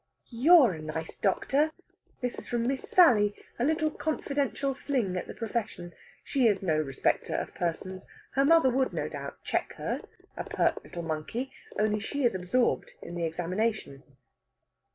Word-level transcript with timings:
"You're 0.31 0.71
a 0.73 0.81
nice 0.81 1.15
doctor!" 1.15 1.73
This 2.21 2.39
is 2.39 2.47
from 2.47 2.65
Miss 2.65 2.89
Sally; 2.89 3.35
a 3.59 3.63
little 3.63 3.91
confidential 3.91 4.73
fling 4.73 5.15
at 5.15 5.27
the 5.27 5.35
profession. 5.35 5.93
She 6.23 6.47
is 6.47 6.63
no 6.63 6.75
respecter 6.79 7.35
of 7.35 7.53
persons. 7.53 8.07
Her 8.31 8.43
mother 8.43 8.71
would, 8.71 8.93
no 8.93 9.07
doubt, 9.07 9.43
check 9.43 9.73
her 9.73 10.01
a 10.35 10.43
pert 10.43 10.83
little 10.83 11.03
monkey! 11.03 11.51
only 11.77 11.99
she 11.99 12.23
is 12.23 12.33
absorbed 12.33 12.93
in 13.03 13.13
the 13.13 13.25
examination. 13.25 14.01